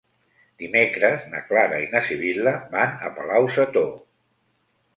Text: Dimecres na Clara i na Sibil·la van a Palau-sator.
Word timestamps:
Dimecres 0.61 1.27
na 1.33 1.41
Clara 1.49 1.83
i 1.85 1.85
na 1.93 2.03
Sibil·la 2.09 2.55
van 2.73 2.99
a 3.11 3.15
Palau-sator. 3.19 3.95